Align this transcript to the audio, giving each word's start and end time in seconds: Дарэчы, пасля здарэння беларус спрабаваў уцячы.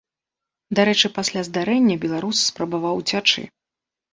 Дарэчы, 0.77 1.11
пасля 1.17 1.43
здарэння 1.49 1.99
беларус 2.07 2.37
спрабаваў 2.49 2.93
уцячы. 3.03 3.41